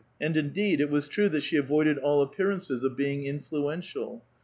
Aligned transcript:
And, 0.19 0.35
indeed, 0.35 0.81
it 0.81 0.89
was 0.89 1.07
'fcrue 1.07 1.29
that 1.29 1.43
she 1.43 1.57
avoided 1.57 1.99
all 1.99 2.23
appearances 2.23 2.83
of 2.83 2.97
being 2.97 3.23
influential. 3.27 4.25